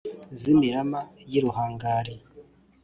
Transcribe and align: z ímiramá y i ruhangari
z 0.39 0.41
ímiramá 0.51 1.01
y 1.29 1.33
i 1.37 1.39
ruhangari 1.43 2.15